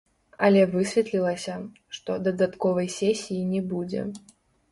Але 0.45 0.61
высветлілася, 0.69 1.57
што 1.99 2.17
дадатковай 2.29 2.89
сесіі 2.97 3.43
не 3.53 3.61
будзе. 3.75 4.01